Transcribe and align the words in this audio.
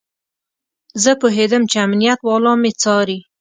زه 1.03 1.11
پوهېدم 1.21 1.61
چې 1.71 1.77
امنيت 1.85 2.19
والا 2.27 2.53
مې 2.61 2.71
څاري. 2.81 3.19